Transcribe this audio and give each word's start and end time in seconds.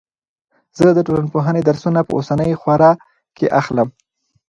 زه 0.77 0.87
د 0.93 0.99
ټولنپوهنې 1.07 1.61
درسونه 1.69 1.99
په 2.07 2.11
اوسنۍ 2.17 2.51
خوره 2.61 2.91
کې 3.37 3.47
اخلم. 3.59 3.87